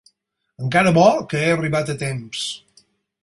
Encara 0.67 0.93
bo 0.95 1.03
que 1.33 1.43
he 1.43 1.51
arribat 1.57 1.93
a 1.95 1.99
temps. 2.05 2.45